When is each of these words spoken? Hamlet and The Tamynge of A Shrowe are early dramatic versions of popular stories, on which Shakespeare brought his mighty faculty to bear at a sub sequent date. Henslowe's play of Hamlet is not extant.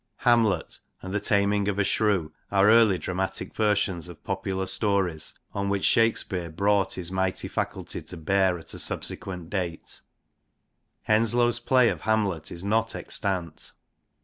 Hamlet 0.21 0.79
and 1.03 1.13
The 1.13 1.19
Tamynge 1.19 1.67
of 1.67 1.77
A 1.77 1.83
Shrowe 1.83 2.31
are 2.51 2.71
early 2.71 2.97
dramatic 2.97 3.53
versions 3.53 4.09
of 4.09 4.23
popular 4.23 4.65
stories, 4.65 5.35
on 5.53 5.69
which 5.69 5.85
Shakespeare 5.85 6.49
brought 6.49 6.95
his 6.95 7.11
mighty 7.11 7.47
faculty 7.47 8.01
to 8.01 8.17
bear 8.17 8.57
at 8.57 8.73
a 8.73 8.79
sub 8.79 9.03
sequent 9.03 9.51
date. 9.51 10.01
Henslowe's 11.03 11.59
play 11.59 11.87
of 11.89 12.01
Hamlet 12.01 12.51
is 12.51 12.63
not 12.63 12.95
extant. 12.95 13.73